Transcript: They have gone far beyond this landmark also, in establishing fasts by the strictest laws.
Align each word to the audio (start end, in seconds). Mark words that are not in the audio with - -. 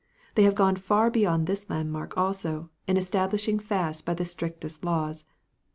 They 0.33 0.41
have 0.45 0.55
gone 0.55 0.77
far 0.77 1.11
beyond 1.11 1.45
this 1.45 1.69
landmark 1.69 2.17
also, 2.17 2.71
in 2.87 2.97
establishing 2.97 3.59
fasts 3.59 4.01
by 4.01 4.15
the 4.15 4.25
strictest 4.25 4.83
laws. 4.83 5.25